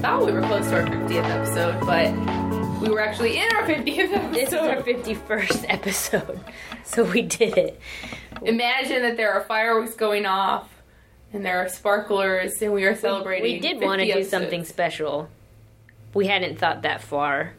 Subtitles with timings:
[0.00, 4.12] Thought we were close to our 50th episode, but we were actually in our 50th
[4.12, 4.34] episode.
[4.34, 6.40] This is our 51st episode,
[6.84, 7.80] so we did it.
[8.42, 10.68] Imagine that there are fireworks going off
[11.32, 13.54] and there are sparklers and we are celebrating.
[13.54, 14.30] We did want to do episodes.
[14.30, 15.28] something special.
[16.14, 17.54] We hadn't thought that far.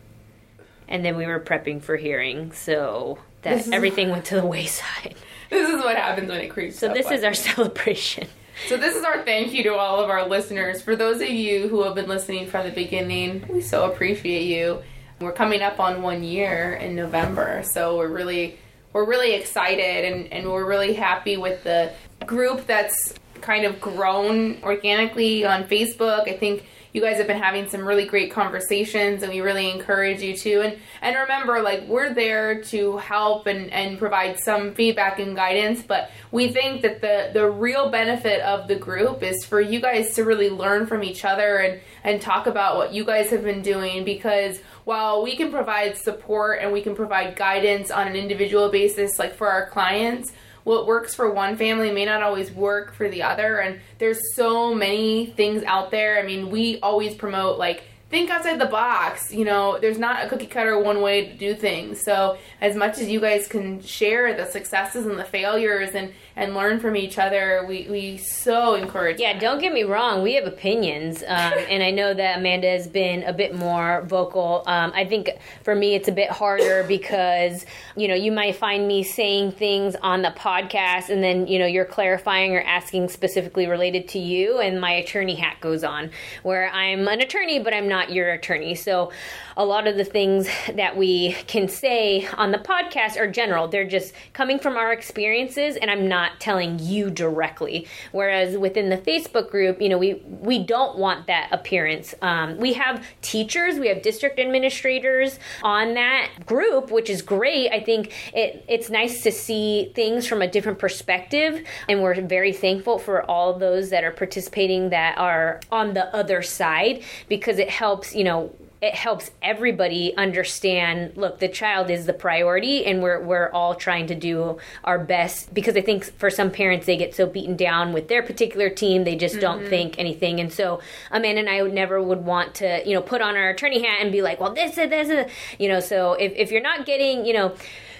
[0.88, 5.16] And then we were prepping for hearing, so that everything went to the wayside.
[5.50, 8.28] This is what happens when it creeps So this is our celebration.
[8.68, 10.82] So this is our thank you to all of our listeners.
[10.82, 14.84] For those of you who have been listening from the beginning, we so appreciate you.
[15.20, 18.60] We're coming up on one year in November, so we're really
[18.94, 21.94] we're really excited and, and we're really happy with the
[22.26, 26.28] group that's kind of grown organically on Facebook.
[26.28, 30.22] I think you guys have been having some really great conversations and we really encourage
[30.22, 30.62] you to.
[30.62, 35.82] And and remember like we're there to help and and provide some feedback and guidance
[35.82, 40.14] but we think that the the real benefit of the group is for you guys
[40.16, 43.62] to really learn from each other and and talk about what you guys have been
[43.62, 48.70] doing because while we can provide support and we can provide guidance on an individual
[48.70, 50.32] basis like for our clients
[50.64, 53.60] what works for one family may not always work for the other.
[53.60, 56.20] And there's so many things out there.
[56.20, 60.30] I mean we always promote like think outside the box you know there's not a
[60.30, 64.36] cookie cutter one way to do things so as much as you guys can share
[64.36, 69.20] the successes and the failures and and learn from each other we we so encourage
[69.20, 70.24] Yeah, don't get me wrong.
[70.24, 71.28] We have opinions, um,
[71.70, 74.64] and I know that Amanda has been a bit more vocal.
[74.66, 75.30] Um, I think
[75.64, 79.96] for me, it's a bit harder because you know you might find me saying things
[80.02, 84.60] on the podcast, and then you know you're clarifying or asking specifically related to you,
[84.60, 86.12] and my attorney hat goes on,
[86.44, 88.76] where I'm an attorney, but I'm not your attorney.
[88.76, 89.12] So
[89.58, 93.68] a lot of the things that we can say on the podcast are general.
[93.68, 97.88] They're just coming from our experiences, and I'm not telling you directly.
[98.14, 102.16] Whereas within the Facebook group, you know, we we don't want that appearance.
[102.22, 107.70] Um, we have teachers, we have district administrators on that group, which is great.
[107.72, 112.54] I think it it's nice to see things from a different perspective, and we're very
[112.54, 117.70] thankful for all those that are participating that are on the other side because it
[117.70, 123.22] helps, you know it helps everybody understand look the child is the priority and we're
[123.22, 127.14] we're all trying to do our best because I think for some parents they get
[127.14, 129.70] so beaten down with their particular team they just don't mm-hmm.
[129.70, 130.40] think anything.
[130.40, 130.80] And so
[131.12, 134.00] Amanda and I would never would want to you know put on our attorney hat
[134.02, 136.86] and be like well this is this is you know so if, if you're not
[136.86, 137.56] getting you know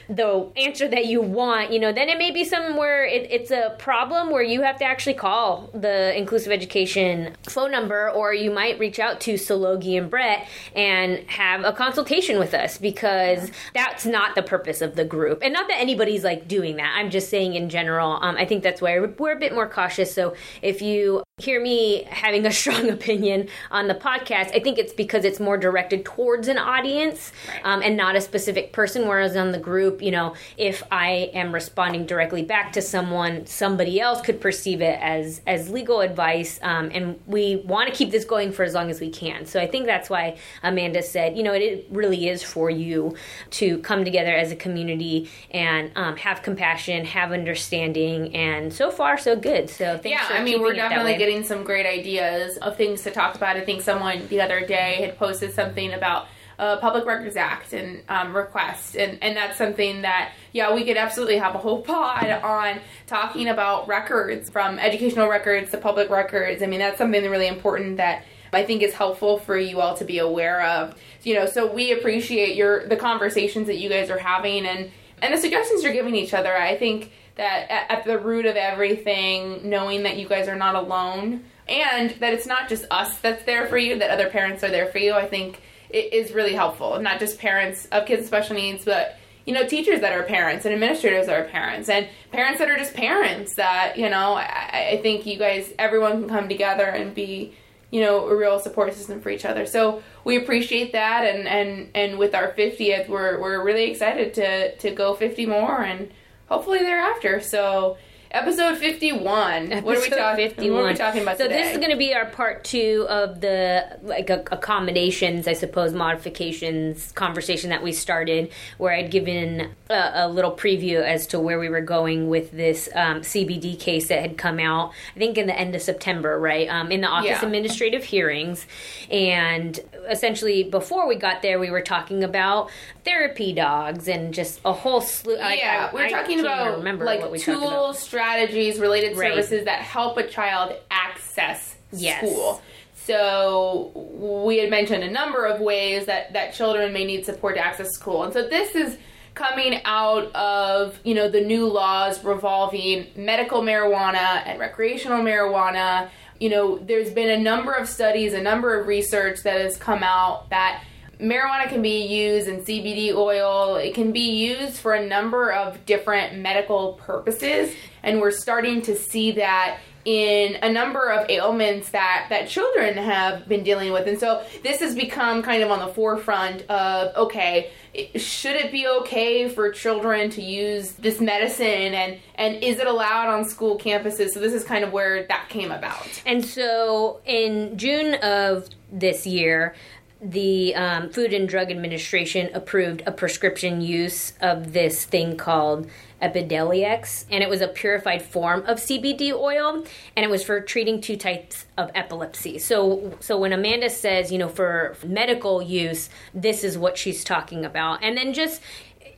[0.10, 3.76] the answer that you want, you know, then it may be somewhere it, it's a
[3.78, 8.80] problem where you have to actually call the inclusive education phone number, or you might
[8.80, 14.36] reach out to Selogie and Brett and have a consultation with us because that's not
[14.36, 15.40] the purpose of the group.
[15.44, 16.96] And not that anybody's like doing that.
[16.98, 19.68] I'm just saying in general, um, I think that's why we're, we're a bit more
[19.68, 20.14] cautious.
[20.14, 24.94] So if you hear me having a strong opinion on the podcast, I think it's
[24.94, 27.32] because it's more directed towards an audience
[27.64, 29.08] um, and not a specific person.
[29.08, 34.00] Whereas on the group, you know, if I am responding directly back to someone, somebody
[34.00, 36.60] else could perceive it as as legal advice.
[36.62, 39.46] Um, and we want to keep this going for as long as we can.
[39.46, 43.16] So I think that's why Amanda said, you know, it, it really is for you
[43.52, 49.18] to come together as a community and um, have compassion, have understanding, and so far
[49.18, 49.70] so good.
[49.70, 52.58] So thanks yeah, for I mean, we're keeping it that definitely getting some great ideas
[52.58, 53.56] of things to talk about.
[53.56, 56.28] I think someone the other day had posted something about
[56.60, 60.98] uh, Public Records Act and um, request, and and that's something that yeah, we could
[60.98, 66.62] absolutely have a whole pod on talking about records from educational records to public records.
[66.62, 68.24] I mean, that's something really important that.
[68.52, 70.96] I think is helpful for you all to be aware of.
[71.22, 74.90] You know, so we appreciate your the conversations that you guys are having and
[75.22, 76.58] and the suggestions you're giving each other.
[76.58, 80.74] I think that at, at the root of everything, knowing that you guys are not
[80.74, 84.70] alone and that it's not just us that's there for you, that other parents are
[84.70, 87.00] there for you, I think it is really helpful.
[87.00, 90.66] Not just parents of kids with special needs, but you know, teachers that are parents
[90.66, 94.90] and administrators that are parents and parents that are just parents that, you know, I,
[94.92, 97.56] I think you guys, everyone can come together and be,
[97.90, 99.66] you know, a real support system for each other.
[99.66, 104.76] So we appreciate that and, and, and with our 50th, we're, we're really excited to,
[104.76, 106.12] to go 50 more and
[106.48, 107.40] hopefully thereafter.
[107.40, 107.98] So
[108.32, 109.72] episode 51.
[109.72, 110.76] Episode what are we talking 51.
[110.76, 111.64] What are we talking about so today?
[111.64, 115.94] this is going to be our part two of the like a, accommodations, I suppose,
[115.94, 121.60] modifications conversation that we started, where I'd given a, a little preview as to where
[121.60, 124.92] we were going with this um, CBD case that had come out.
[125.16, 126.70] I think in the end of September, right?
[126.70, 127.46] Um, in the Office Yeah.
[127.46, 128.68] Administrative Hearings,
[129.10, 132.70] and essentially before we got there, we were talking about
[133.06, 135.38] therapy dogs and just a whole slew.
[135.38, 137.70] like, yeah, I- we're talking about remember like what we talked about.
[137.70, 139.30] tools, strategies, related Right.
[139.32, 142.20] services that help a child access Yes.
[142.20, 142.62] school.
[142.94, 147.66] So we had mentioned a number of ways that that children may need support to
[147.66, 148.98] access school, and so this is
[149.36, 156.10] coming out of you know the new laws revolving medical marijuana and recreational marijuana.
[156.40, 160.04] You know, there's been a number of studies, a number of research that has come
[160.04, 160.84] out that
[161.20, 163.76] marijuana can be used in CBD oil.
[163.76, 167.74] It can be used for a number of different medical purposes,
[168.04, 173.48] and we're starting to see that in a number of ailments that that children have
[173.48, 174.08] been dealing with.
[174.08, 177.72] And so this has become kind of on the forefront of okay,
[178.16, 183.28] should it be okay for children to use this medicine and and is it allowed
[183.28, 184.30] on school campuses?
[184.30, 186.22] So this is kind of where that came about.
[186.26, 189.76] And so in June of this year,
[190.22, 195.90] the um, Food and Drug Administration approved a prescription use of this thing called
[196.22, 199.86] Epidiolex, and it was a purified form of CBD oil,
[200.16, 202.60] and it was for treating two types of epilepsy.
[202.60, 207.64] So, so when Amanda says, you know, for medical use, this is what she's talking
[207.64, 208.62] about, and then just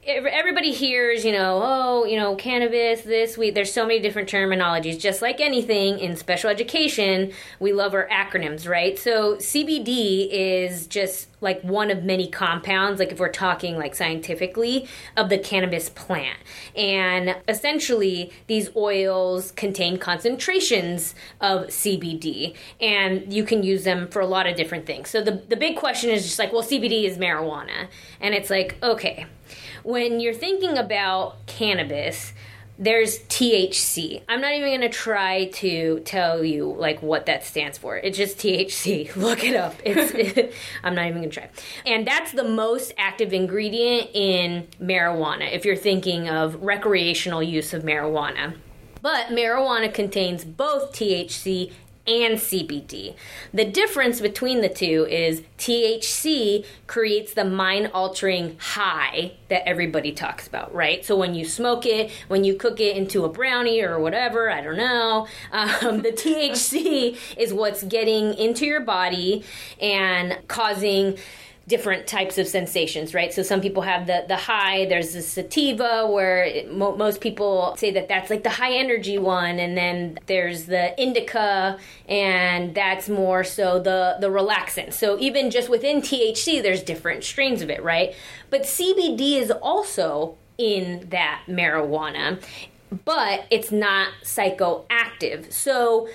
[0.03, 4.99] everybody hears, you know, oh, you know, cannabis, this, we, there's so many different terminologies.
[4.99, 8.97] Just like anything in special education, we love our acronyms, right?
[8.97, 14.87] So CBD is just like one of many compounds, like if we're talking like scientifically,
[15.15, 16.39] of the cannabis plant.
[16.75, 24.27] And essentially, these oils contain concentrations of CBD, and you can use them for a
[24.27, 25.09] lot of different things.
[25.09, 27.87] So the, the big question is just like, well, CBD is marijuana.
[28.19, 29.27] And it's like, okay
[29.83, 32.33] when you're thinking about cannabis,
[32.81, 34.23] there's THC.
[34.27, 37.95] I'm not even going to try to tell you like what that stands for.
[37.95, 39.15] It's just THC.
[39.15, 39.75] Look it up.
[39.85, 41.49] It's I'm not even going to try.
[41.85, 47.83] And that's the most active ingredient in marijuana if you're thinking of recreational use of
[47.83, 48.55] marijuana.
[49.03, 51.71] But marijuana contains both THC
[52.07, 53.15] and CBD.
[53.53, 60.47] The difference between the two is THC creates the mind altering high that everybody talks
[60.47, 61.05] about, right?
[61.05, 64.61] So when you smoke it, when you cook it into a brownie or whatever, I
[64.61, 69.43] don't know, um, the THC is what's getting into your body
[69.79, 71.17] and causing
[71.67, 73.31] different types of sensations, right?
[73.33, 74.85] So some people have the the high.
[74.85, 79.17] There's the sativa, where it, mo- most people say that that's like the high energy
[79.17, 81.77] one, and then there's the indica,
[82.09, 84.93] and that's more so the the relaxant.
[84.93, 88.15] So even just within THC, there's different strains of it, right?
[88.49, 92.41] But CBD is also in that marijuana,
[93.05, 95.51] but it's not psychoactive.
[95.51, 96.09] So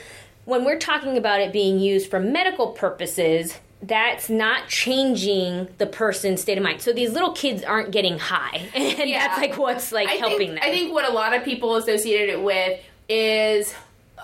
[0.44, 6.40] when we're talking about it being used for medical purposes, that's not changing the person's
[6.40, 6.80] state of mind.
[6.80, 9.28] So these little kids aren't getting high, and Yeah.
[9.28, 10.60] that's like what's like I helping think, them.
[10.62, 13.74] I think what a lot of people associated it with is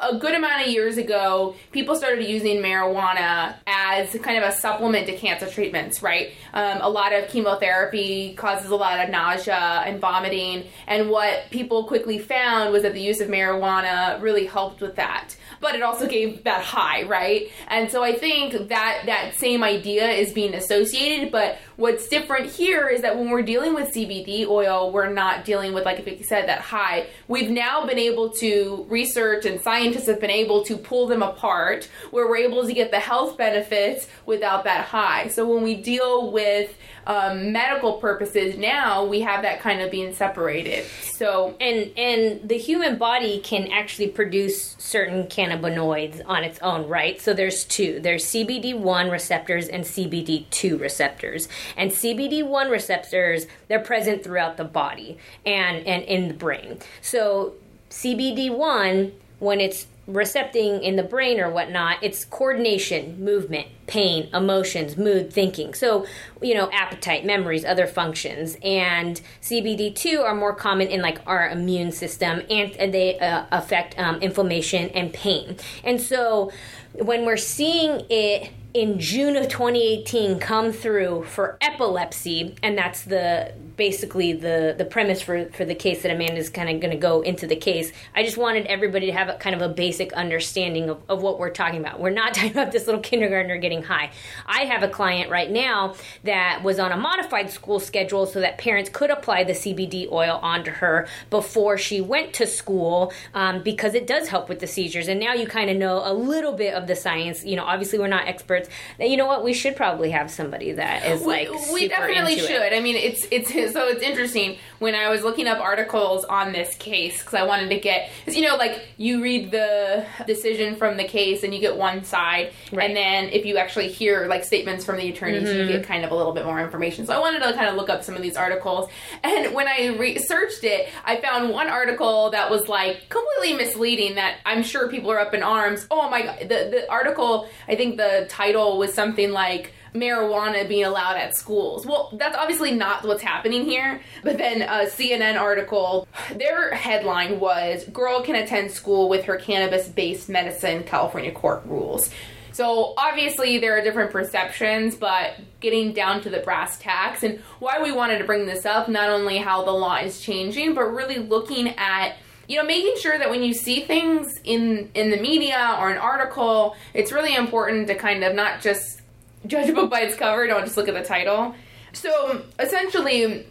[0.02, 5.06] a good amount of years ago, people started using marijuana as kind of a supplement
[5.06, 6.30] to cancer treatments, right?
[6.54, 9.54] Um, a lot of chemotherapy causes a lot of nausea
[9.86, 14.80] and vomiting, and what people quickly found was that the use of marijuana really helped
[14.80, 15.36] with that.
[15.62, 17.48] But it also gave that high, right?
[17.68, 21.32] And so I think that that same idea is being associated.
[21.32, 25.74] But what's different here is that when we're dealing with CBD oil, we're not dealing
[25.74, 27.08] with, like Vicki said, that high.
[27.26, 31.88] We've now been able to research and scientists have been able to pull them apart
[32.12, 35.26] where we're able to get the health benefits without that high.
[35.26, 36.72] So when we deal with
[37.06, 40.84] um, medical purposes now, we have that kind of being separated.
[41.02, 47.20] So and and the human body can actually produce certain cannabinoids on its own right
[47.20, 54.56] so there's two there's cbd1 receptors and cbd2 receptors and cbd1 receptors they're present throughout
[54.56, 57.54] the body and and in the brain so
[57.90, 65.32] cbd1 when it's recepting in the brain or whatnot, it's coordination, movement, pain, emotions, mood,
[65.32, 65.74] thinking.
[65.74, 66.06] So,
[66.40, 68.56] you know, appetite, memories, other functions.
[68.62, 74.20] And CBD2 are more common in like our immune system and, they uh, affect um,
[74.20, 75.56] inflammation and pain.
[75.84, 76.50] And so
[76.94, 83.52] when we're seeing it in June of 2018 come through for epilepsy, and that's the
[83.76, 87.20] basically the the premise for for the case that Amanda's kind of going to go
[87.20, 87.92] into the case.
[88.14, 91.38] I just wanted everybody to have a kind of a basic understanding of, of what
[91.38, 92.00] we're talking about.
[92.00, 94.10] We're not talking about this little kindergartner getting high.
[94.46, 98.56] I have a client right now that was on a modified school schedule so that
[98.56, 103.94] parents could apply the CBD oil onto her before she went to school um, because
[103.94, 105.08] it does help with the seizures.
[105.08, 107.44] And now you kind of know a little bit of the science.
[107.44, 108.61] You know, obviously we're not experts.
[108.98, 109.44] You know what?
[109.44, 112.50] We should probably have somebody that is like we, we definitely should.
[112.50, 112.72] It.
[112.72, 116.74] I mean, it's it's so it's interesting when I was looking up articles on this
[116.76, 120.96] case because I wanted to get because you know like you read the decision from
[120.96, 122.88] the case and you get one side, right.
[122.88, 125.60] and then if you actually hear like statements from the attorneys, mm-hmm.
[125.60, 127.06] you get kind of a little bit more information.
[127.06, 128.90] So I wanted to kind of look up some of these articles,
[129.22, 134.16] and when I researched it, I found one article that was like completely misleading.
[134.16, 135.86] That I'm sure people are up in arms.
[135.90, 136.40] Oh my god!
[136.40, 141.84] The the article, I think the title was something like marijuana being allowed at schools.
[141.84, 144.00] Well, that's obviously not what's happening here.
[144.22, 149.88] But then a CNN article, their headline was Girl can attend school with her cannabis
[149.88, 152.10] based medicine, California court rules.
[152.52, 157.82] So obviously there are different perceptions, but getting down to the brass tacks and why
[157.82, 161.18] we wanted to bring this up, not only how the law is changing, but really
[161.18, 162.16] looking at
[162.52, 165.96] you know making sure that when you see things in in the media or an
[165.96, 169.00] article it's really important to kind of not just
[169.46, 170.46] judge a book by its cover.
[170.46, 171.54] Don't just look at the title.
[171.92, 173.46] So essentially,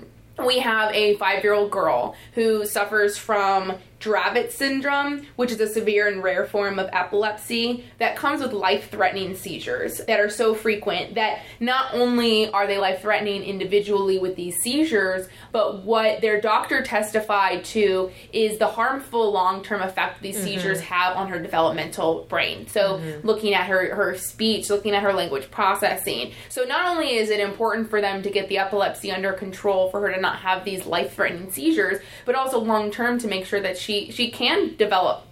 [0.46, 5.67] we have a five year old girl who suffers from Dravet syndrome, which is a
[5.67, 10.55] severe and rare form of epilepsy that comes with life threatening seizures that are so
[10.55, 16.41] frequent that not only are they life threatening individually with these seizures, but what their
[16.41, 20.46] doctor testified to is the harmful long term effect these mm-hmm.
[20.46, 22.67] seizures have on her developmental brain.
[22.67, 23.27] So, mm-hmm.
[23.27, 26.31] looking at her, her speech, looking at her language processing.
[26.50, 30.01] So, not only is it important for them to get the epilepsy under control for
[30.01, 33.62] her to not have these life threatening seizures, but also long term to make sure
[33.62, 35.24] that she she she can develop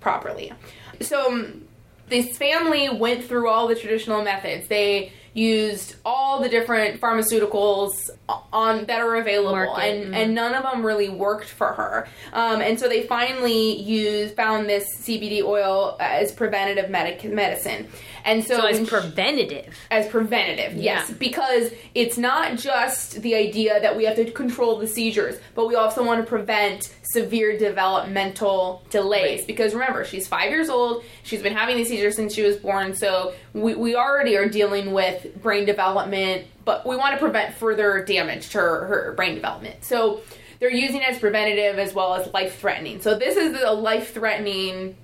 [0.00, 0.52] properly.
[1.00, 1.64] So um,
[2.08, 4.68] this family went through all the traditional methods.
[4.68, 7.92] They used all the different pharmaceuticals
[8.52, 9.82] on that are available, Market.
[9.82, 10.14] and mm-hmm.
[10.14, 12.08] and none of them really worked for her.
[12.32, 17.88] Um, and so they finally used found this CBD oil as preventative medic- medicine.
[18.24, 19.76] And so, so as preventative.
[19.90, 21.08] As preventative, yes.
[21.08, 21.16] Yeah.
[21.18, 25.74] Because it's not just the idea that we have to control the seizures, but we
[25.74, 29.40] also want to prevent severe developmental delays.
[29.40, 29.46] Right.
[29.46, 32.94] Because remember, she's five years old, she's been having these seizures since she was born,
[32.94, 38.04] so we, we already are dealing with brain development, but we want to prevent further
[38.04, 39.84] damage to her, her brain development.
[39.84, 40.20] So
[40.60, 43.00] they're using it as preventative as well as life threatening.
[43.00, 44.96] So this is a life threatening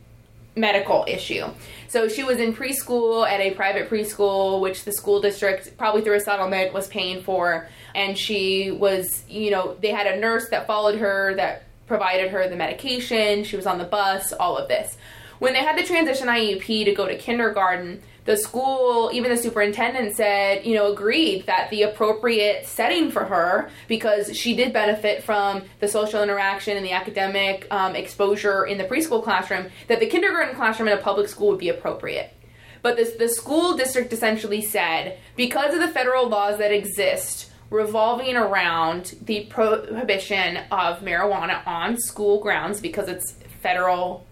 [0.56, 1.44] medical issue.
[1.88, 6.16] So she was in preschool at a private preschool, which the school district, probably through
[6.16, 7.68] a settlement, was paying for.
[7.94, 12.48] And she was, you know, they had a nurse that followed her that provided her
[12.48, 13.44] the medication.
[13.44, 14.96] She was on the bus, all of this.
[15.38, 20.16] When they had the transition IEP to go to kindergarten, the school, even the superintendent
[20.16, 25.62] said, you know, agreed that the appropriate setting for her, because she did benefit from
[25.80, 30.56] the social interaction and the academic um, exposure in the preschool classroom, that the kindergarten
[30.56, 32.34] classroom in a public school would be appropriate.
[32.80, 38.36] But this, the school district essentially said, because of the federal laws that exist, revolving
[38.36, 44.24] around the prohibition of marijuana on school grounds because it's federal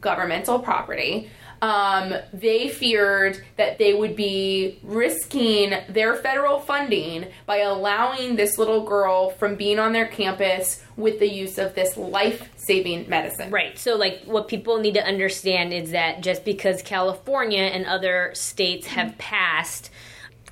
[0.00, 1.30] governmental property,
[1.62, 8.84] um, they feared that they would be risking their federal funding by allowing this little
[8.84, 13.50] girl from being on their campus with the use of this life saving medicine.
[13.50, 13.78] Right.
[13.78, 18.86] So, like, what people need to understand is that just because California and other states
[18.88, 19.90] have passed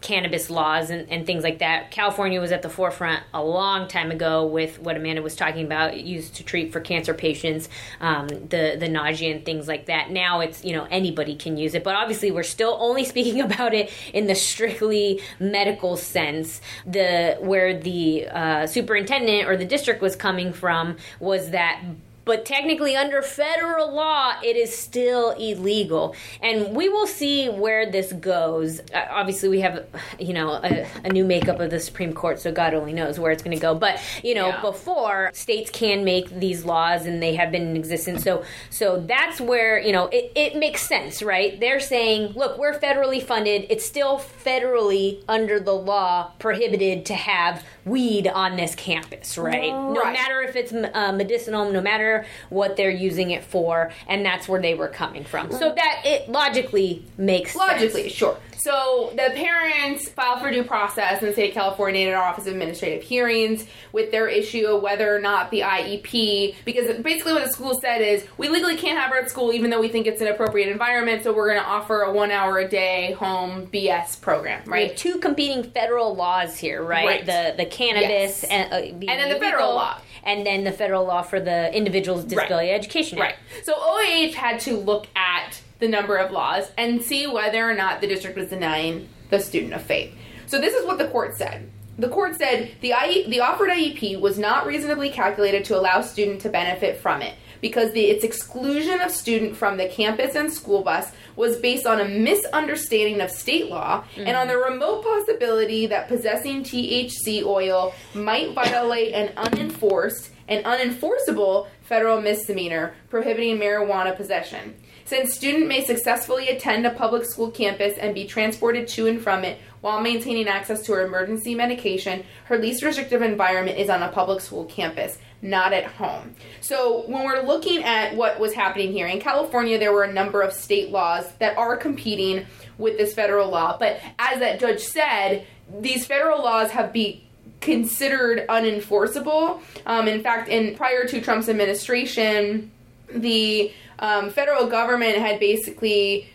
[0.01, 1.91] cannabis laws and, and things like that.
[1.91, 5.99] California was at the forefront a long time ago with what Amanda was talking about,
[5.99, 7.69] used to treat for cancer patients,
[8.01, 10.11] um, the the nausea and things like that.
[10.11, 13.75] Now it's you know anybody can use it, but obviously we're still only speaking about
[13.75, 16.61] it in the strictly medical sense.
[16.87, 21.83] The where the uh, superintendent or the district was coming from was that
[22.29, 26.15] but technically under federal law it is still illegal.
[26.43, 28.81] And we will see where this goes.
[28.95, 29.87] Uh, obviously we have
[30.19, 33.33] you know a, a, new makeup of the supreme court so god only knows where
[33.33, 33.75] it's going to go.
[33.75, 34.61] But you know yeah.
[34.61, 38.23] before states can make these laws and they have been in existence.
[38.23, 41.59] So so that's where you know it, it makes sense right?
[41.59, 43.67] They're saying look we're federally funded.
[43.71, 49.71] It's still federally under the law prohibited to have weed on this campus right, right.
[49.71, 52.18] no matter if it's uh, medicinal no matter
[52.51, 55.51] what they're using it for, and that's where they were coming from.
[55.53, 58.13] So that it logically makes Logically, sense.
[58.15, 58.39] sure.
[58.61, 62.47] So the parents filed for due process in the state of California in our Office
[62.47, 67.45] of Administrative Hearings with their issue of whether or not the IEP, because basically what
[67.45, 70.09] the school said is we legally can't have her at school even though we think
[70.09, 73.69] it's an appropriate environment, so we're going to offer a one hour a day home
[73.69, 74.97] BS program, We have right?
[74.97, 77.07] two competing federal laws here, right?
[77.07, 77.27] Right.
[77.27, 78.45] The the cannabis Yes.
[78.45, 79.99] and, uh, And then the federal law.
[80.25, 83.35] And then the federal law for the Individuals with Disability Education Right.
[83.63, 88.01] So OAH had to look at the number of laws and see whether or not
[88.01, 90.13] the district was denying the student of FAPE.
[90.47, 91.71] So this is what the court said.
[91.99, 96.41] The court said the IE, the offered IEP was not reasonably calculated to allow student
[96.43, 100.83] to benefit from it because the, its exclusion of student from the campus and school
[100.83, 104.73] bus was based on a misunderstanding of state law and on the mm-hmm.
[104.73, 113.59] remote possibility that possessing THC oil might violate an unenforced and unenforceable federal misdemeanor prohibiting
[113.59, 114.75] marijuana possession.
[115.05, 119.43] Since student may successfully attend a public school campus and be transported to and from
[119.43, 124.13] it while maintaining access to her emergency medication, her least restrictive environment is on a
[124.13, 126.35] public school campus, not at home.
[126.61, 130.43] So, when we're looking at what was happening here in California, there were a number
[130.43, 133.77] of state laws that are competing with this federal law.
[133.79, 135.47] But as that judge said,
[135.81, 137.21] these federal laws have been
[137.61, 139.61] considered unenforceable.
[139.87, 142.71] Um, in fact, in prior to Trump's administration,
[143.13, 146.31] the um, federal government had basically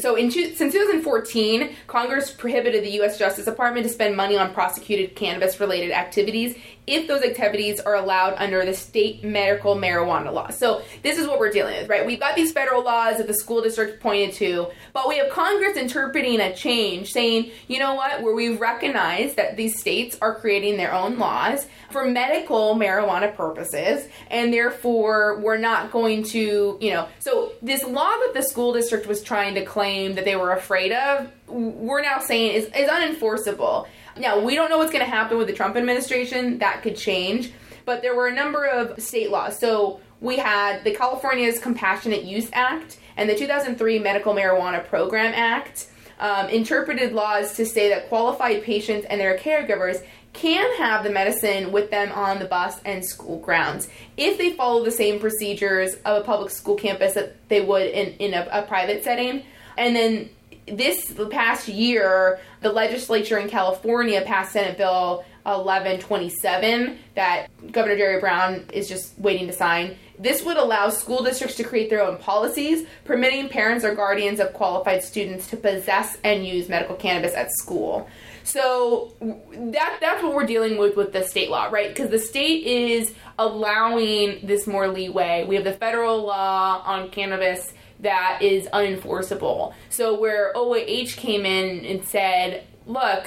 [0.00, 5.14] so in since 2014 congress prohibited the u.s justice department to spend money on prosecuted
[5.14, 10.50] cannabis related activities if those activities are allowed under the state medical marijuana law.
[10.50, 12.04] So this is what we're dealing with right?
[12.04, 15.76] We've got these federal laws that the school district pointed to but we have congress
[15.76, 18.22] interpreting a change saying you know what?
[18.22, 24.08] Where we recognize that these states are creating their own laws for medical marijuana purposes
[24.30, 27.08] and therefore we're not going to you know.
[27.20, 30.92] So this law that the school district was trying to claim that they were afraid
[30.92, 33.86] of we're now saying is, is unenforceable.
[34.16, 36.58] Now we don't know what's going to happen with the trump administration.
[36.58, 37.52] That could change.
[37.84, 39.58] But there were a number of state laws.
[39.58, 45.88] So we had the california's compassionate use act and the 2003 medical marijuana program act
[46.20, 51.72] um, interpreted laws to say that qualified patients and their caregivers can have the medicine
[51.72, 56.22] with them on the bus and school grounds if they follow the same procedures of
[56.22, 59.44] a public school campus that they would in, in a, a private setting.
[59.76, 60.30] And then
[60.66, 68.64] this past year, the legislature in California passed Senate Bill 1127 that Governor Jerry Brown
[68.72, 69.96] is just waiting to sign.
[70.18, 74.52] This would allow school districts to create their own policies permitting parents or guardians of
[74.52, 78.08] qualified students to possess and use medical cannabis at school.
[78.44, 81.88] So that that's what we're dealing with with the state law, right?
[81.88, 85.44] Because the state is allowing this more leeway.
[85.44, 89.74] We have the federal law on cannabis that is unenforceable.
[89.88, 93.26] So where OAH came in and said, "Look,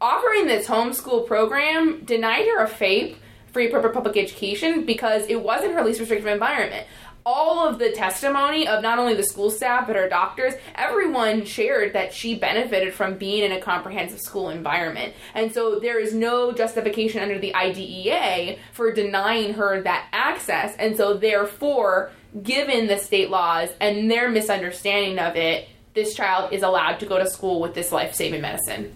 [0.00, 3.16] offering this homeschool program denied her a FAPE,
[3.52, 6.86] free public education, because it wasn't her least restrictive environment."
[7.30, 11.92] All of the testimony of not only the school staff but her doctors, everyone shared
[11.92, 15.12] that she benefited from being in a comprehensive school environment.
[15.34, 20.74] And so there is no justification under the IDEA for denying her that access.
[20.78, 22.12] And so therefore,
[22.42, 27.18] given the state laws and their misunderstanding of it, this child is allowed to go
[27.18, 28.94] to school with this life-saving medicine.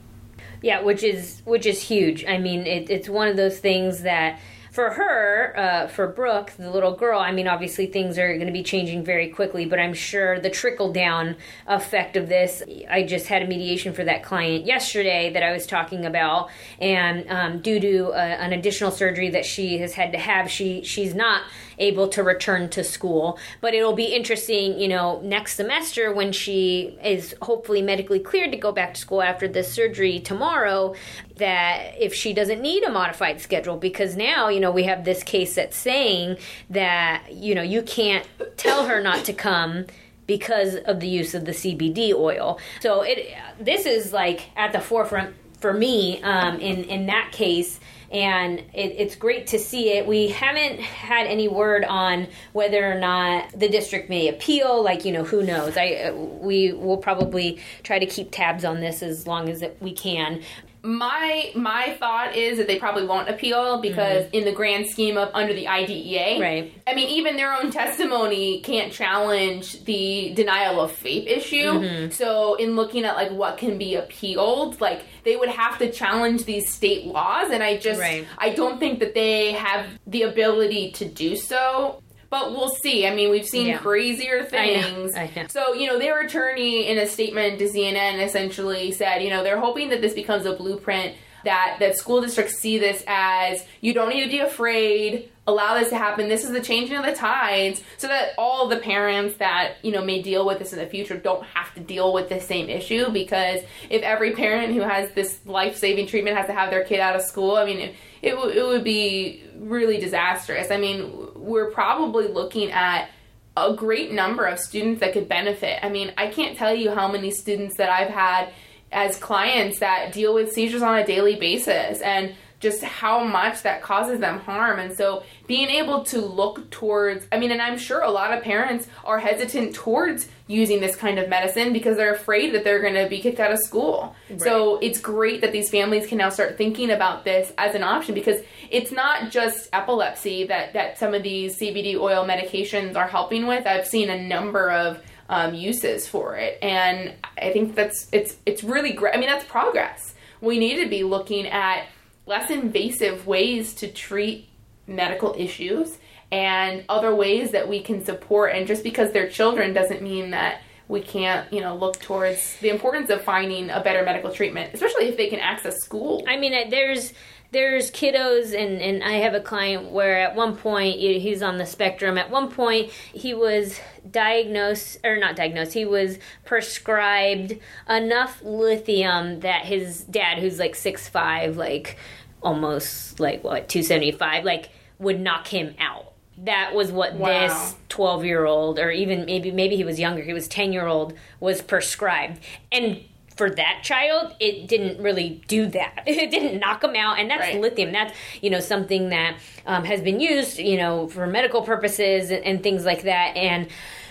[0.63, 2.25] Yeah, which is which is huge.
[2.25, 4.41] I mean, it, it's one of those things that
[4.73, 8.53] for her, uh, for Brooke, the little girl, I mean, obviously things are going to
[8.55, 12.63] be changing very quickly, but I'm sure the trickle down effect of this.
[12.89, 16.49] I just had a mediation for that client yesterday that I was talking about,
[16.81, 20.83] and um, due to uh, an additional surgery that she has had to have, she
[20.83, 21.43] she's not
[21.79, 23.39] able to return to school.
[23.61, 28.59] But it'll be interesting, you know, next semester when she is hopefully medically cleared to
[28.59, 30.95] go back to school after this surgery tomorrow,
[31.37, 35.23] that if she doesn't need a modified schedule, because now, you know, we have this
[35.23, 36.39] case that's saying
[36.71, 39.87] that, you know, you can't tell her not to come
[40.27, 42.59] because of the use of the CBD oil.
[42.81, 47.79] So it this is like at the forefront for me um, in in that case
[48.13, 50.07] and it, it's great to see it.
[50.07, 54.83] We haven't had any word on whether or not the district may appeal.
[54.83, 55.77] Like you know, who knows?
[55.77, 60.43] I we will probably try to keep tabs on this as long as we can.
[60.85, 64.35] My my thought is that they probably won't appeal because mm-hmm.
[64.35, 66.75] in the grand scheme of under the IDEA, Right.
[66.87, 71.73] I mean, even their own testimony can't challenge the denial of FAPE issue.
[71.73, 72.11] Mm-hmm.
[72.11, 76.45] So, in looking at like what can be appealed, like they would have to challenge
[76.45, 78.27] these state laws, and I just Right.
[78.39, 82.02] I don't think that they have the ability to do so.
[82.33, 83.07] But we'll see.
[83.07, 83.77] I mean, we've seen Yeah.
[83.77, 84.49] crazier I know.
[84.83, 85.15] things.
[85.15, 85.47] I know.
[85.51, 89.61] So, you know, their attorney in a statement to CNN essentially said, you know, they're
[89.61, 91.15] hoping that this becomes a blueprint
[91.45, 95.89] that that school districts see this as you don't need to be afraid, allow this
[95.91, 96.29] to happen.
[96.29, 100.03] This is the changing of the tides so that all the parents that, you know,
[100.05, 103.11] may deal with this in the future don't have to deal with the same issue
[103.11, 107.15] because if every parent who has this life-saving treatment has to have their kid out
[107.17, 110.71] of school, I mean, it, it, w- it would be really disastrous.
[110.71, 111.11] I mean,
[111.43, 113.11] we're probably looking at
[113.57, 115.85] a great number of students that could benefit.
[115.85, 118.51] I mean, I can't tell you how many students that I've had
[118.91, 123.83] as clients that deal with seizures on a daily basis and just how much that
[123.83, 124.79] causes them harm.
[124.79, 128.45] And so being able to look towards, I mean, and I'm sure a lot of
[128.45, 132.95] parents are hesitant towards using this kind of medicine because they're afraid that they're going
[132.95, 134.15] to be kicked out of school.
[134.37, 138.15] So it's great that these families can now start thinking about this as an option
[138.15, 143.49] because it's not just epilepsy that, that some of these CBD oil medications are helping
[143.49, 143.67] with.
[143.67, 148.63] I've seen a number of um, uses for it, and I think that's it's it's
[148.63, 149.15] really great.
[149.15, 150.15] I mean, that's progress.
[150.43, 151.87] We need to be looking at
[152.27, 154.49] less invasive ways to treat
[154.87, 155.99] medical issues
[156.31, 158.55] and other ways that we can support.
[158.55, 162.69] And just because they're children doesn't mean that we can't, you know, look towards the
[162.69, 166.25] importance of finding a better medical treatment, especially if they can access school.
[166.27, 167.13] I mean, there's
[167.53, 171.67] there's kiddos, and and I have a client where at one point he's on the
[171.67, 172.19] spectrum.
[172.19, 173.79] At one point he was
[174.11, 175.75] diagnosed or not diagnosed.
[175.75, 181.99] He was prescribed enough lithium that his dad, who's like six five, like
[182.43, 186.13] almost like what two seventy five, like would knock him out.
[186.39, 187.29] That was what Wow.
[187.29, 190.87] this 12 year old or even maybe maybe he was younger he was 10 year
[190.87, 192.41] old was prescribed
[192.73, 193.03] and
[193.37, 196.03] for that child it didn't really do that.
[196.07, 197.61] It didn't knock him out and that's Right.
[197.61, 197.93] lithium.
[197.93, 202.45] That's you know something that um, has been used you know for medical purposes and,
[202.45, 203.69] and things like that and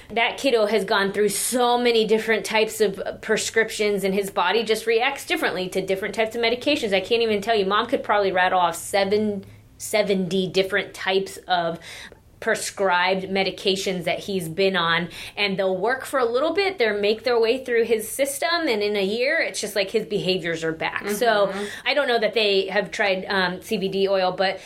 [0.09, 4.85] that kiddo has gone through so many different types of prescriptions and his body just
[4.85, 6.93] reacts differently to different types of medications.
[6.93, 7.65] I can't even tell you.
[7.65, 9.45] Mom could probably rattle off seven
[9.77, 11.79] 70 different types of
[12.41, 16.77] prescribed medications that he's been on and they'll work for a little bit.
[16.77, 20.05] They'll make their way through his system and in a year it's just like his
[20.05, 21.07] behaviors are back.
[21.09, 21.53] So
[21.85, 24.59] i don't know that they have tried um, cbd oil but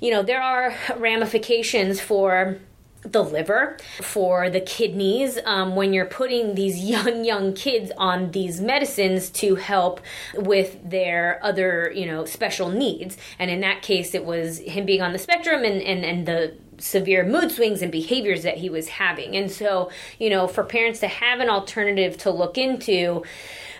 [0.00, 2.58] you know there are ramifications for
[3.02, 8.60] the liver, for the kidneys, um, when you're putting these young, young kids on these
[8.60, 10.00] medicines to help
[10.34, 13.16] with their other, you know, special needs.
[13.38, 16.54] And in that case, it was him being on the spectrum and, and, and the
[16.80, 19.36] severe mood swings and behaviors that he was having.
[19.36, 23.22] And so, you know, for parents to have an alternative to look into,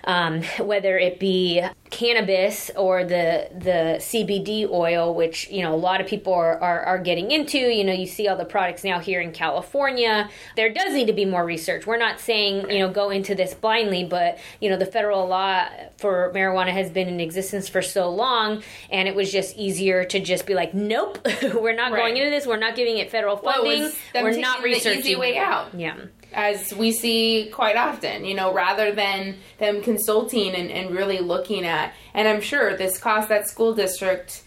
[0.05, 6.01] um, whether it be cannabis or the the CBD oil, which you know a lot
[6.01, 7.57] of people are, are, are getting into.
[7.57, 10.29] You know, you see all the products now here in California.
[10.55, 11.85] There does need to be more research.
[11.85, 15.67] We're not saying you know go into this blindly, but you know the federal law
[15.97, 20.19] for marijuana has been in existence for so long, and it was just easier to
[20.19, 21.19] just be like, nope,
[21.53, 22.45] we're not going into this.
[22.47, 23.83] We're not giving it federal Well, it funding.
[23.83, 25.73] was them we're not taking the easy way out.
[25.77, 25.97] Yeah.
[26.33, 31.65] As we see quite often, you know, rather than them consulting and, and really looking
[31.65, 34.43] at, and I'm sure this cost that school district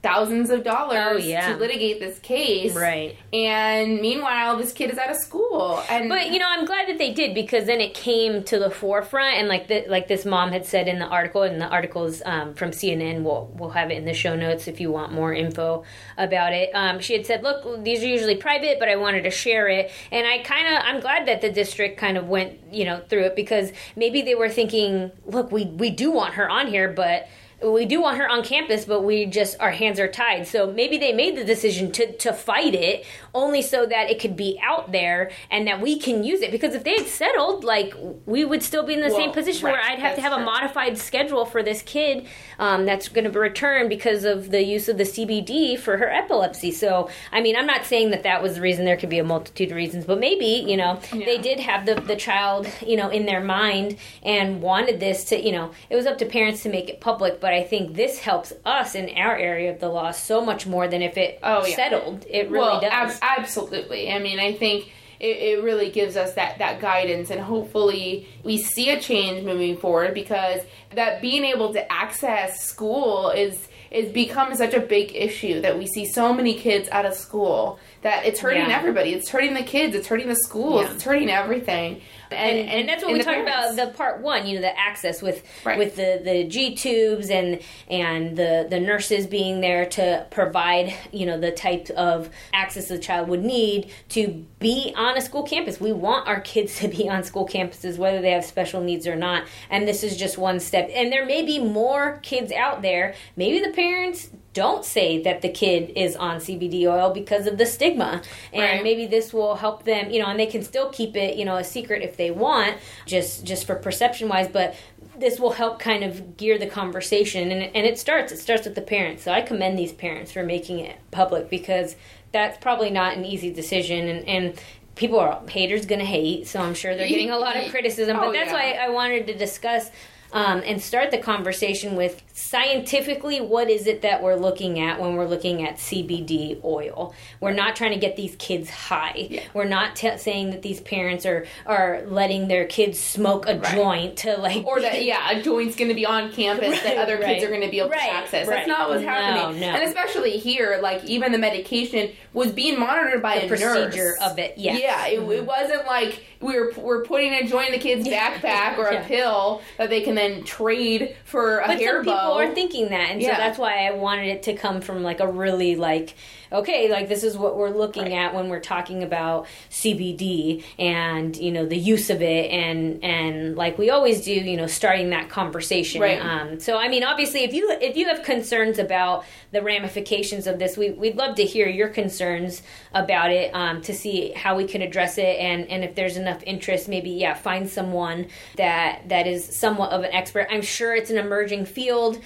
[0.00, 1.52] thousands of dollars Oh, yeah.
[1.52, 2.72] to litigate this case.
[2.74, 3.16] Right.
[3.32, 5.82] And meanwhile, this kid is out of school.
[5.90, 8.70] And But you know, I'm glad that they did because then it came to the
[8.70, 12.22] forefront, and like the, like this mom had said in the article, and the articles
[12.24, 15.34] um, from CNN, we'll we'll have it in the show notes if you want more
[15.34, 15.82] info
[16.16, 16.70] about it.
[16.74, 19.90] Um, she had said, "Look, these are usually private, but I wanted to share it,"
[20.12, 23.24] and I kind of I'm glad that the district kind of went you know through
[23.24, 27.26] it because maybe they were thinking, "Look, we we do want her on here, but."
[27.62, 30.46] We do want her on campus, but we just our hands are tied.
[30.46, 34.36] So maybe they made the decision to to fight it only so that it could
[34.36, 36.52] be out there and that we can use it.
[36.52, 37.94] Because if they had settled, like
[38.26, 40.32] we would still be in the Well, same position right, where I'd have to have
[40.32, 42.26] a modified schedule for this kid
[42.60, 46.08] um, that's going to be returned because of the use of the CBD for her
[46.08, 46.70] epilepsy.
[46.70, 48.84] So I mean, I'm not saying that that was the reason.
[48.84, 51.96] There could be a multitude of reasons, but maybe you know they did have the
[51.96, 56.06] the child you know in their mind and wanted this to you know it was
[56.06, 57.40] up to parents to make it public.
[57.40, 60.88] But I think this helps us in our area of the law so much more
[60.88, 61.76] than if it Oh, yeah.
[61.76, 62.26] settled.
[62.28, 63.20] It really well, does.
[63.20, 64.10] ab- absolutely.
[64.12, 68.56] I mean, I think it, it really gives us that that guidance and hopefully we
[68.58, 70.60] see a change moving forward because
[70.94, 75.86] that being able to access school is is become such a big issue that we
[75.86, 78.76] see so many kids out of school that it's hurting Yeah.
[78.78, 79.12] everybody.
[79.12, 79.94] It's hurting the kids.
[79.94, 80.82] It's hurting the schools.
[80.84, 80.92] Yeah.
[80.94, 82.00] It's hurting everything.
[82.30, 85.22] and, and, that's what and we talked about the part one you know the access
[85.22, 85.78] with Right.
[85.78, 91.24] with the the g tubes and and the the nurses being there to provide you
[91.24, 95.80] know the type of access the child would need to be on a school campus
[95.80, 99.16] we want our kids to be on school campuses whether they have special needs or
[99.16, 103.14] not and this is just one step and there may be more kids out there
[103.36, 107.66] maybe the parents don't say that the kid is on CBD oil because of the
[107.66, 108.22] stigma.
[108.52, 108.82] And Right.
[108.82, 111.56] maybe this will help them you know and they can still keep it you know
[111.56, 114.74] a secret if they want just just for perception wise but
[115.16, 117.50] this will help kind of gear the conversation.
[117.50, 119.22] And, and it starts it starts with the parents.
[119.22, 121.96] So i commend these parents for making it public because
[122.32, 124.08] that's probably not an easy decision.
[124.08, 124.60] And, and
[124.94, 128.16] people are haters gonna hate so i'm sure they're getting a lot of criticism.
[128.16, 128.54] But Oh, that's yeah.
[128.54, 129.90] why i wanted to discuss
[130.32, 135.16] um, and start the conversation with scientifically what is it that we're looking at when
[135.16, 137.14] we're looking at CBD oil.
[137.40, 139.42] We're not trying to get these kids high.
[139.54, 144.18] We're not t- saying that these parents are are letting their kids smoke a joint
[144.18, 147.16] to like or that yeah, a joint's going to be on campus that Right, other
[147.16, 147.26] right.
[147.26, 148.46] kids are going to be able Right, to access.
[148.46, 148.56] right.
[148.56, 149.60] That's not what's happening.
[149.60, 149.66] no.
[149.68, 154.18] And especially here, like even the medication was being monitored by The a procedure nurse.
[154.22, 154.80] of it, yes.
[154.80, 158.78] Yeah, it, it wasn't like we were we're putting a joint in the kid's backpack
[158.78, 159.02] or Yeah.
[159.04, 162.38] a pill that they can then trade for a but hair some people bow.
[162.38, 165.30] are thinking that and so that's why i wanted it to come from like a
[165.30, 166.14] really like
[166.52, 168.12] okay like this is what we're looking Right.
[168.12, 173.56] at when we're talking about cbd and you know the use of it and and
[173.56, 176.20] like we always do you know starting that conversation Right.
[176.20, 180.58] um, so i mean obviously if you if you have concerns about the ramifications of
[180.58, 184.64] this we, we'd love to hear your concerns about it um, to see how we
[184.64, 189.26] can address it and and if there's enough interest maybe yeah find someone that that
[189.26, 192.18] is somewhat of an expert i'm sure it's an emerging field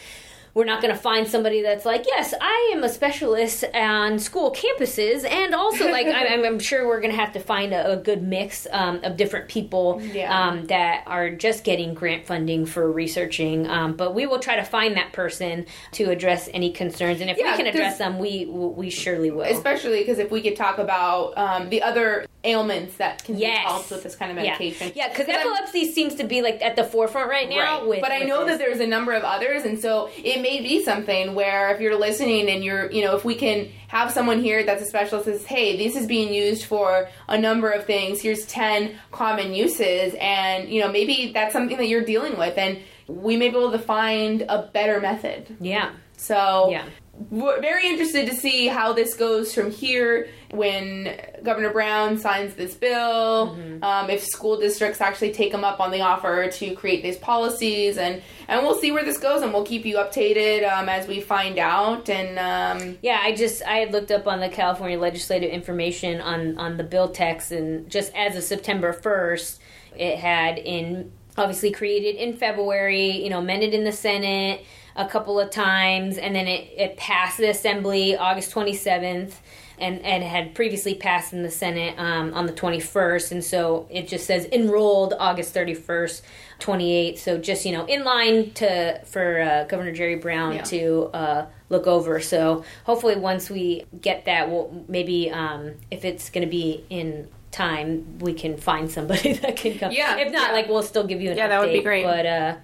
[0.54, 4.52] we're not going to find somebody that's like, yes, I am a specialist on school
[4.54, 7.96] campuses, and also like I'm, I'm sure we're going to have to find a, a
[7.96, 10.48] good mix um, of different people Yeah.
[10.48, 13.66] um, that are just getting grant funding for researching.
[13.66, 17.38] Um, but we will try to find that person to address any concerns, and if
[17.38, 19.42] Yeah, we can address them, we we surely will.
[19.42, 23.58] Especially because if we could talk about um, the other ailments that can Yes.
[23.58, 24.52] be helped with this kind of Yeah.
[24.52, 24.92] medication.
[24.94, 27.78] Yeah, because 'Cause I'm- epilepsy seems to be like at the forefront right now.
[27.80, 27.86] Right.
[27.86, 28.58] With, but I know this.
[28.58, 31.96] that there's a number of others, and so it may be something where if you're
[31.96, 35.44] listening and you're, you know, if we can have someone here that's a specialist says,
[35.46, 38.20] hey, this is being used for a number of things.
[38.22, 42.78] Here's 10 common uses, and, you know, maybe that's something that you're dealing with, and
[43.06, 45.46] we may be able to find a better method.
[45.60, 46.84] yeah, So, yeah.
[47.30, 52.74] we're very interested to see how this goes from here when Governor Brown signs this
[52.74, 53.82] bill, Mm-hmm.
[53.82, 57.96] um, if school districts actually take them up on the offer to create these policies,
[57.98, 61.20] and and we'll see where this goes, and we'll keep you updated um, as we
[61.20, 62.08] find out.
[62.08, 66.58] And um, Yeah, I just I had looked up on the California legislative information on
[66.58, 69.60] on the bill text, and just as of September first,
[69.96, 74.64] it had in obviously created in February, you know, amended in the Senate
[74.96, 79.40] a couple of times, and then it, it passed the Assembly August twenty seventh.
[79.82, 84.06] And, and had previously passed in the Senate um, on the 21st, and so it
[84.06, 86.22] just says enrolled August 31st,
[86.60, 87.18] 28.
[87.18, 90.62] So just you know, in line to for uh, Governor Jerry Brown Yeah.
[90.62, 92.20] to uh, look over.
[92.20, 97.26] So hopefully, once we get that, we'll maybe um, if it's going to be in
[97.50, 99.90] time, we can find somebody that can come.
[99.92, 100.52] Yeah, If not, yeah.
[100.54, 102.04] like we'll still give you an Yeah, that would be great.
[102.04, 102.56] But uh,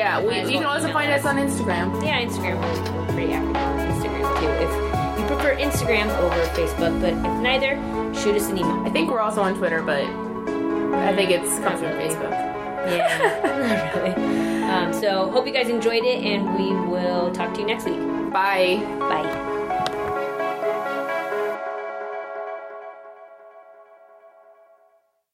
[0.00, 1.20] Yeah, we, you can also find us.
[1.20, 2.02] us on Instagram.
[2.02, 2.56] Yeah, Instagram.
[2.58, 4.48] We're, we're pretty active on Instagram too.
[4.64, 7.74] If you prefer Instagram over Facebook, but if neither,
[8.14, 8.80] shoot us an email.
[8.86, 12.30] I think we're also on Twitter, but I think it's comes from Facebook.
[12.30, 14.62] Yeah, not really.
[14.64, 18.00] Um, so hope you guys enjoyed it, and we will talk to you next week.
[18.32, 18.82] Bye.
[19.00, 19.59] Bye.